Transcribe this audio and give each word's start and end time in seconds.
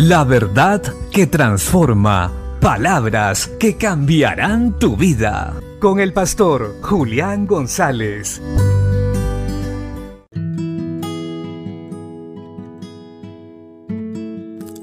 La 0.00 0.22
verdad 0.22 0.80
que 1.10 1.26
transforma. 1.26 2.32
Palabras 2.60 3.50
que 3.58 3.76
cambiarán 3.76 4.78
tu 4.78 4.96
vida. 4.96 5.60
Con 5.80 5.98
el 5.98 6.12
pastor 6.12 6.76
Julián 6.82 7.48
González. 7.48 8.40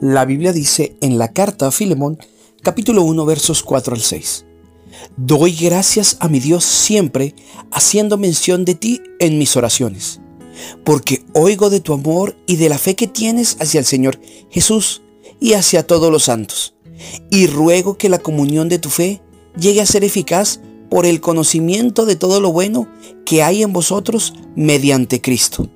La 0.01 0.25
Biblia 0.25 0.51
dice 0.51 0.97
en 0.99 1.17
la 1.17 1.31
carta 1.31 1.67
a 1.67 1.71
Filemón, 1.71 2.17
capítulo 2.61 3.03
1, 3.03 3.25
versos 3.25 3.63
4 3.63 3.95
al 3.95 4.01
6. 4.01 4.45
Doy 5.15 5.55
gracias 5.55 6.17
a 6.19 6.27
mi 6.27 6.41
Dios 6.41 6.65
siempre, 6.65 7.35
haciendo 7.71 8.17
mención 8.17 8.65
de 8.65 8.75
ti 8.75 9.01
en 9.19 9.37
mis 9.37 9.55
oraciones, 9.55 10.19
porque 10.83 11.23
oigo 11.33 11.69
de 11.69 11.79
tu 11.79 11.93
amor 11.93 12.35
y 12.47 12.57
de 12.57 12.67
la 12.67 12.77
fe 12.77 12.97
que 12.97 13.07
tienes 13.07 13.55
hacia 13.61 13.79
el 13.79 13.85
Señor 13.85 14.19
Jesús 14.49 15.03
y 15.39 15.53
hacia 15.53 15.85
todos 15.85 16.11
los 16.11 16.23
santos. 16.23 16.75
Y 17.29 17.47
ruego 17.47 17.97
que 17.97 18.09
la 18.09 18.19
comunión 18.19 18.69
de 18.69 18.79
tu 18.79 18.89
fe 18.89 19.21
llegue 19.59 19.81
a 19.81 19.85
ser 19.85 20.03
eficaz 20.03 20.59
por 20.89 21.05
el 21.05 21.21
conocimiento 21.21 22.05
de 22.05 22.15
todo 22.15 22.39
lo 22.39 22.51
bueno 22.51 22.87
que 23.25 23.43
hay 23.43 23.63
en 23.63 23.73
vosotros 23.73 24.33
mediante 24.55 25.21
Cristo. 25.21 25.69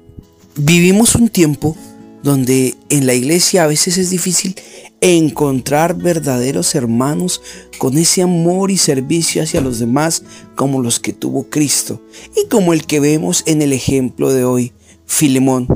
Vivimos 0.56 1.16
un 1.16 1.30
tiempo 1.30 1.76
donde 2.24 2.76
en 2.90 3.06
la 3.06 3.14
iglesia 3.14 3.64
a 3.64 3.68
veces 3.68 3.98
es 3.98 4.10
difícil 4.10 4.56
encontrar 5.02 5.96
verdaderos 5.96 6.76
hermanos 6.76 7.42
con 7.78 7.98
ese 7.98 8.22
amor 8.22 8.72
y 8.72 8.78
servicio 8.78 9.42
hacia 9.42 9.62
los 9.62 9.80
demás 9.80 10.24
como 10.56 10.82
los 10.82 11.00
que 11.00 11.14
tuvo 11.14 11.50
Cristo 11.50 12.02
y 12.36 12.48
como 12.50 12.74
el 12.74 12.86
que 12.86 13.00
vemos 13.00 13.44
en 13.46 13.62
el 13.62 13.72
ejemplo 13.72 14.34
de 14.34 14.44
hoy, 14.44 14.74
Filemón, 15.06 15.68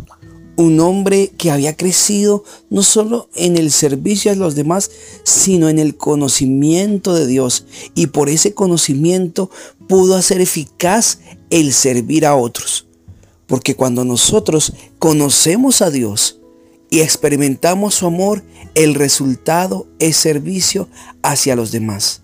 un 0.55 0.79
hombre 0.79 1.31
que 1.37 1.51
había 1.51 1.75
crecido 1.75 2.43
no 2.69 2.83
solo 2.83 3.29
en 3.35 3.57
el 3.57 3.71
servicio 3.71 4.31
a 4.31 4.35
los 4.35 4.55
demás, 4.55 4.91
sino 5.23 5.69
en 5.69 5.79
el 5.79 5.97
conocimiento 5.97 7.13
de 7.13 7.27
Dios 7.27 7.65
y 7.95 8.07
por 8.07 8.29
ese 8.29 8.53
conocimiento 8.53 9.49
pudo 9.87 10.15
hacer 10.15 10.41
eficaz 10.41 11.19
el 11.49 11.73
servir 11.73 12.25
a 12.25 12.35
otros. 12.35 12.87
Porque 13.47 13.75
cuando 13.75 14.05
nosotros 14.05 14.73
conocemos 14.99 15.81
a 15.81 15.89
Dios, 15.89 16.39
y 16.93 17.01
experimentamos 17.01 17.95
su 17.95 18.05
amor, 18.05 18.43
el 18.75 18.93
resultado 18.93 19.87
es 19.97 20.15
servicio 20.15 20.89
hacia 21.23 21.55
los 21.55 21.71
demás, 21.71 22.21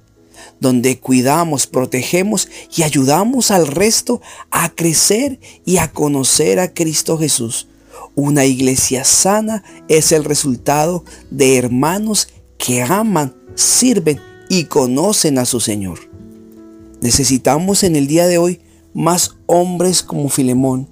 donde 0.59 0.99
cuidamos, 0.99 1.65
protegemos 1.65 2.47
y 2.75 2.83
ayudamos 2.83 3.49
al 3.49 3.65
resto 3.65 4.21
a 4.51 4.69
crecer 4.69 5.39
y 5.65 5.77
a 5.77 5.91
conocer 5.91 6.59
a 6.59 6.71
Cristo 6.71 7.17
Jesús. 7.17 7.65
Una 8.21 8.43
iglesia 8.43 9.05
sana 9.05 9.63
es 9.87 10.11
el 10.11 10.25
resultado 10.25 11.05
de 11.31 11.55
hermanos 11.55 12.27
que 12.57 12.81
aman, 12.81 13.33
sirven 13.55 14.19
y 14.49 14.65
conocen 14.65 15.37
a 15.37 15.45
su 15.45 15.61
Señor. 15.61 15.99
Necesitamos 16.99 17.81
en 17.83 17.95
el 17.95 18.07
día 18.07 18.27
de 18.27 18.37
hoy 18.37 18.59
más 18.93 19.37
hombres 19.45 20.03
como 20.03 20.27
Filemón, 20.27 20.89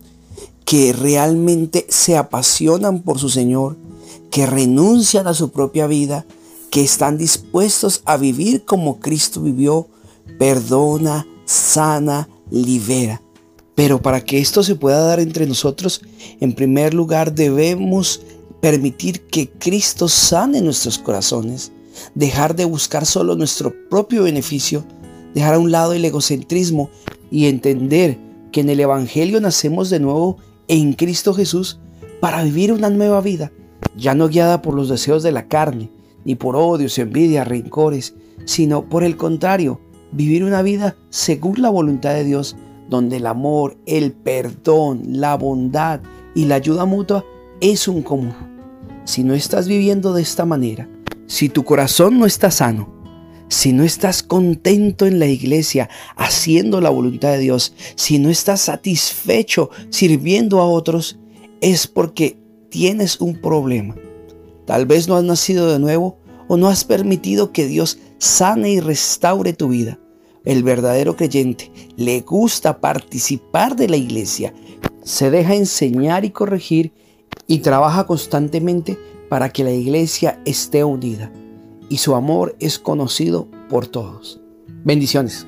que 0.63 0.93
realmente 0.93 1.85
se 1.89 2.15
apasionan 2.15 3.01
por 3.01 3.19
su 3.19 3.27
Señor, 3.27 3.75
que 4.31 4.45
renuncian 4.45 5.27
a 5.27 5.33
su 5.33 5.51
propia 5.51 5.85
vida, 5.85 6.25
que 6.71 6.81
están 6.81 7.17
dispuestos 7.17 8.03
a 8.05 8.15
vivir 8.15 8.63
como 8.63 9.01
Cristo 9.01 9.41
vivió, 9.41 9.89
perdona, 10.39 11.27
sana, 11.43 12.29
libera. 12.49 13.21
Pero 13.77 14.01
para 14.01 14.21
que 14.21 14.39
esto 14.39 14.63
se 14.63 14.73
pueda 14.73 15.01
dar 15.01 15.19
entre 15.19 15.45
nosotros, 15.45 16.01
en 16.39 16.53
primer 16.53 16.95
lugar 16.95 17.35
debemos 17.35 18.21
permitir 18.59 19.21
que 19.27 19.51
Cristo 19.51 20.07
sane 20.07 20.61
nuestros 20.61 20.97
corazones, 20.97 21.71
dejar 22.15 22.55
de 22.55 22.65
buscar 22.65 23.05
solo 23.05 23.35
nuestro 23.35 23.71
propio 23.87 24.23
beneficio, 24.23 24.83
dejar 25.35 25.53
a 25.53 25.59
un 25.59 25.69
lado 25.69 25.93
el 25.93 26.03
egocentrismo 26.03 26.89
y 27.29 27.45
entender 27.45 28.17
que 28.51 28.61
en 28.61 28.71
el 28.71 28.79
Evangelio 28.79 29.39
nacemos 29.41 29.91
de 29.91 29.99
nuevo 29.99 30.37
en 30.67 30.93
Cristo 30.93 31.35
Jesús 31.35 31.79
para 32.19 32.41
vivir 32.41 32.73
una 32.73 32.89
nueva 32.89 33.21
vida, 33.21 33.51
ya 33.95 34.15
no 34.15 34.27
guiada 34.27 34.63
por 34.63 34.73
los 34.73 34.89
deseos 34.89 35.21
de 35.21 35.31
la 35.31 35.47
carne, 35.47 35.91
ni 36.25 36.33
por 36.33 36.55
odios, 36.55 36.97
envidias, 36.97 37.47
rencores, 37.47 38.15
sino 38.43 38.89
por 38.89 39.03
el 39.03 39.17
contrario, 39.17 39.79
vivir 40.11 40.43
una 40.43 40.63
vida 40.63 40.97
según 41.11 41.61
la 41.61 41.69
voluntad 41.69 42.15
de 42.15 42.23
Dios, 42.23 42.55
donde 42.89 43.17
el 43.17 43.25
amor, 43.25 43.77
el 43.85 44.13
perdón, 44.13 45.01
la 45.05 45.35
bondad 45.35 46.01
y 46.35 46.45
la 46.45 46.55
ayuda 46.55 46.85
mutua 46.85 47.25
es 47.61 47.87
un 47.87 48.01
común. 48.01 48.35
Si 49.05 49.23
no 49.23 49.33
estás 49.33 49.67
viviendo 49.67 50.13
de 50.13 50.21
esta 50.21 50.45
manera, 50.45 50.89
si 51.27 51.49
tu 51.49 51.63
corazón 51.63 52.19
no 52.19 52.25
está 52.25 52.51
sano, 52.51 52.93
si 53.49 53.71
no 53.71 53.83
estás 53.83 54.23
contento 54.23 55.05
en 55.05 55.19
la 55.19 55.27
iglesia 55.27 55.89
haciendo 56.15 56.81
la 56.81 56.89
voluntad 56.89 57.31
de 57.31 57.39
Dios, 57.39 57.73
si 57.95 58.19
no 58.19 58.29
estás 58.29 58.61
satisfecho 58.61 59.69
sirviendo 59.89 60.59
a 60.59 60.67
otros, 60.67 61.17
es 61.61 61.87
porque 61.87 62.37
tienes 62.69 63.21
un 63.21 63.39
problema. 63.41 63.95
Tal 64.65 64.85
vez 64.85 65.07
no 65.07 65.15
has 65.15 65.23
nacido 65.23 65.71
de 65.71 65.79
nuevo 65.79 66.17
o 66.47 66.57
no 66.57 66.67
has 66.67 66.83
permitido 66.83 67.51
que 67.51 67.67
Dios 67.67 67.99
sane 68.17 68.71
y 68.71 68.79
restaure 68.79 69.53
tu 69.53 69.69
vida. 69.69 69.99
El 70.47 70.63
verdadero 70.63 71.17
creyente 71.17 71.73
le 71.97 72.21
gusta 72.21 72.79
participar 72.79 73.75
de 73.75 73.89
la 73.89 73.97
iglesia, 73.97 74.53
se 75.03 75.29
deja 75.29 75.55
enseñar 75.55 76.23
y 76.23 76.29
corregir 76.29 76.93
y 77.47 77.59
trabaja 77.59 78.05
constantemente 78.05 78.97
para 79.27 79.49
que 79.49 79.65
la 79.65 79.71
iglesia 79.71 80.39
esté 80.45 80.85
unida 80.85 81.33
y 81.89 81.97
su 81.97 82.15
amor 82.15 82.55
es 82.61 82.79
conocido 82.79 83.49
por 83.67 83.87
todos. 83.87 84.39
Bendiciones. 84.85 85.45